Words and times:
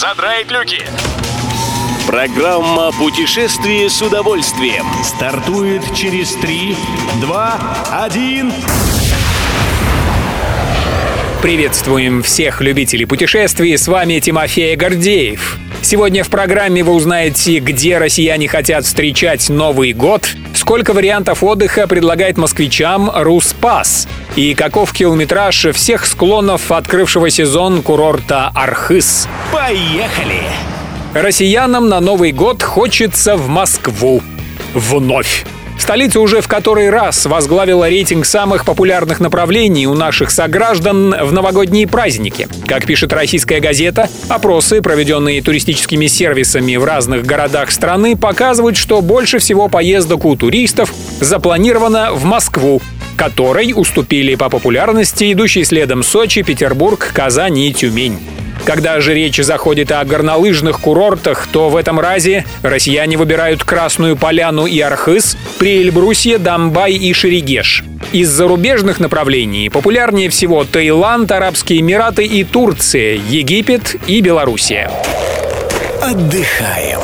задраить 0.00 0.50
люки. 0.50 0.82
Программа 2.06 2.90
«Путешествие 2.90 3.90
с 3.90 4.00
удовольствием» 4.00 4.86
стартует 5.04 5.82
через 5.94 6.34
3, 6.36 6.74
2, 7.20 7.60
1... 8.04 8.52
Приветствуем 11.42 12.22
всех 12.22 12.62
любителей 12.62 13.04
путешествий, 13.04 13.76
с 13.76 13.88
вами 13.88 14.20
Тимофей 14.20 14.74
Гордеев. 14.74 15.58
Сегодня 15.82 16.24
в 16.24 16.30
программе 16.30 16.82
вы 16.82 16.92
узнаете, 16.92 17.58
где 17.58 17.98
россияне 17.98 18.48
хотят 18.48 18.84
встречать 18.84 19.48
Новый 19.50 19.92
год, 19.92 20.30
сколько 20.54 20.92
вариантов 20.92 21.42
отдыха 21.42 21.86
предлагает 21.86 22.38
москвичам 22.38 23.10
Руспас 23.14 24.06
и 24.36 24.54
каков 24.54 24.92
километраж 24.92 25.68
всех 25.72 26.06
склонов 26.06 26.70
открывшего 26.70 27.30
сезон 27.30 27.82
курорта 27.82 28.50
Архыз. 28.54 29.28
Поехали! 29.52 30.42
Россиянам 31.14 31.88
на 31.88 32.00
Новый 32.00 32.30
год 32.30 32.62
хочется 32.62 33.36
в 33.36 33.48
Москву. 33.48 34.22
Вновь. 34.74 35.44
Столица 35.80 36.20
уже 36.20 36.42
в 36.42 36.46
который 36.46 36.90
раз 36.90 37.24
возглавила 37.24 37.88
рейтинг 37.88 38.26
самых 38.26 38.66
популярных 38.66 39.18
направлений 39.18 39.86
у 39.86 39.94
наших 39.94 40.30
сограждан 40.30 41.16
в 41.24 41.32
новогодние 41.32 41.88
праздники. 41.88 42.46
Как 42.66 42.84
пишет 42.84 43.12
российская 43.14 43.60
газета, 43.60 44.08
опросы, 44.28 44.82
проведенные 44.82 45.42
туристическими 45.42 46.06
сервисами 46.06 46.76
в 46.76 46.84
разных 46.84 47.24
городах 47.24 47.70
страны, 47.70 48.14
показывают, 48.14 48.76
что 48.76 49.00
больше 49.00 49.38
всего 49.38 49.68
поездок 49.68 50.26
у 50.26 50.36
туристов 50.36 50.92
запланировано 51.20 52.12
в 52.12 52.24
Москву, 52.24 52.82
которой 53.20 53.74
уступили 53.76 54.34
по 54.34 54.48
популярности 54.48 55.30
идущие 55.30 55.66
следом 55.66 56.02
Сочи, 56.02 56.40
Петербург, 56.40 57.10
Казань 57.12 57.58
и 57.58 57.70
Тюмень. 57.70 58.18
Когда 58.64 58.98
же 59.02 59.12
речь 59.12 59.36
заходит 59.36 59.92
о 59.92 60.02
горнолыжных 60.06 60.80
курортах, 60.80 61.46
то 61.52 61.68
в 61.68 61.76
этом 61.76 62.00
разе 62.00 62.46
россияне 62.62 63.18
выбирают 63.18 63.62
Красную 63.62 64.16
Поляну 64.16 64.64
и 64.64 64.80
Архыз, 64.80 65.36
при 65.58 65.82
Эльбрусе, 65.82 66.38
Дамбай 66.38 66.94
и 66.94 67.12
Шерегеш. 67.12 67.84
Из 68.12 68.30
зарубежных 68.30 69.00
направлений 69.00 69.68
популярнее 69.68 70.30
всего 70.30 70.64
Таиланд, 70.64 71.30
Арабские 71.30 71.80
Эмираты 71.80 72.24
и 72.24 72.42
Турция, 72.42 73.16
Египет 73.16 73.96
и 74.06 74.22
Белоруссия. 74.22 74.90
Отдыхаем. 76.00 77.00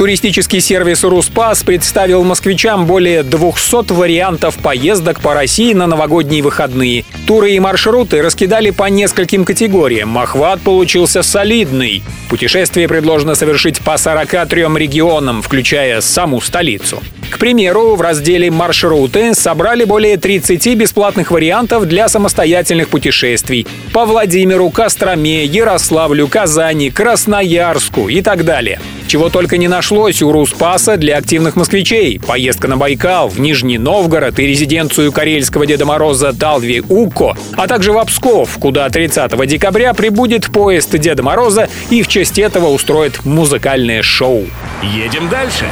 Туристический 0.00 0.62
сервис 0.62 1.04
«Руспас» 1.04 1.62
представил 1.62 2.24
москвичам 2.24 2.86
более 2.86 3.22
200 3.22 3.92
вариантов 3.92 4.56
поездок 4.56 5.20
по 5.20 5.34
России 5.34 5.74
на 5.74 5.86
новогодние 5.86 6.42
выходные. 6.42 7.04
Туры 7.26 7.52
и 7.52 7.60
маршруты 7.60 8.22
раскидали 8.22 8.70
по 8.70 8.84
нескольким 8.84 9.44
категориям. 9.44 10.16
Охват 10.16 10.62
получился 10.62 11.22
солидный. 11.22 12.02
Путешествие 12.30 12.88
предложено 12.88 13.34
совершить 13.34 13.82
по 13.82 13.98
43 13.98 14.62
регионам, 14.74 15.42
включая 15.42 16.00
саму 16.00 16.40
столицу. 16.40 17.02
К 17.28 17.38
примеру, 17.38 17.94
в 17.94 18.00
разделе 18.00 18.50
«Маршруты» 18.50 19.34
собрали 19.34 19.84
более 19.84 20.16
30 20.16 20.76
бесплатных 20.76 21.30
вариантов 21.30 21.84
для 21.84 22.08
самостоятельных 22.08 22.88
путешествий 22.88 23.66
по 23.92 24.06
Владимиру, 24.06 24.70
Костроме, 24.70 25.44
Ярославлю, 25.44 26.26
Казани, 26.26 26.88
Красноярску 26.88 28.08
и 28.08 28.22
так 28.22 28.46
далее. 28.46 28.80
Чего 29.10 29.28
только 29.28 29.56
не 29.56 29.66
нашлось 29.66 30.22
у 30.22 30.30
Руспаса 30.30 30.96
для 30.96 31.16
активных 31.16 31.56
москвичей. 31.56 32.20
Поездка 32.20 32.68
на 32.68 32.76
Байкал, 32.76 33.28
в 33.28 33.40
Нижний 33.40 33.76
Новгород 33.76 34.38
и 34.38 34.46
резиденцию 34.46 35.10
карельского 35.10 35.66
Деда 35.66 35.84
Мороза 35.84 36.32
Талви 36.32 36.80
Уко, 36.88 37.36
а 37.56 37.66
также 37.66 37.90
в 37.90 38.04
Псков, 38.04 38.56
куда 38.60 38.88
30 38.88 39.48
декабря 39.48 39.94
прибудет 39.94 40.46
поезд 40.52 40.96
Деда 40.96 41.24
Мороза 41.24 41.68
и 41.90 42.04
в 42.04 42.06
честь 42.06 42.38
этого 42.38 42.68
устроит 42.68 43.24
музыкальное 43.24 44.02
шоу. 44.02 44.46
Едем 44.80 45.28
дальше. 45.28 45.66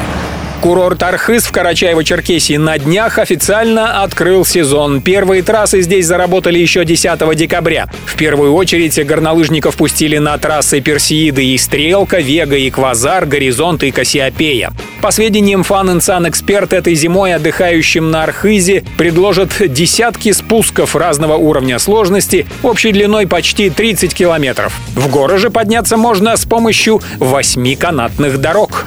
Курорт 0.61 1.01
Архыз 1.05 1.45
в 1.45 1.53
Карачаево-Черкесии 1.53 2.59
на 2.59 2.79
днях 2.79 3.19
официально 3.19 4.03
открыл 4.03 4.45
сезон. 4.45 5.01
Первые 5.01 5.43
трассы 5.43 5.83
здесь 5.83 6.07
заработали 6.07 6.59
еще 6.59 6.85
10 6.85 7.37
декабря. 7.37 7.89
В 8.07 8.17
первую 8.17 8.53
очередь 8.55 8.99
горнолыжников 9.07 9.77
пустили 9.77 10.19
на 10.19 10.37
трассы 10.37 10.81
Персеиды 10.81 11.45
и 11.47 11.57
Стрелка, 11.59 12.19
Вега 12.19 12.57
и 12.57 12.71
Квазар, 12.71 13.25
Горизонт 13.25 13.85
и 13.85 13.93
Кассиопея. 13.93 14.73
По 15.01 15.13
сведениям 15.13 15.61
Fun 15.61 15.99
Sun 15.99 16.29
Эксперт, 16.29 16.73
этой 16.73 16.97
зимой 16.97 17.35
отдыхающим 17.35 18.11
на 18.11 18.25
Архизе 18.25 18.83
предложат 18.97 19.51
десятки 19.61 20.33
спусков 20.33 20.97
разного 20.97 21.35
уровня 21.37 21.79
сложности, 21.79 22.47
общей 22.65 22.91
длиной 22.91 23.29
почти 23.29 23.71
30 23.71 24.13
километров. 24.13 24.75
В 24.97 25.09
горы 25.09 25.39
же 25.39 25.51
подняться 25.51 25.97
можно 25.97 26.37
с 26.37 26.45
помощью 26.45 27.01
восьми 27.19 27.77
канатных 27.77 28.39
дорог. 28.39 28.87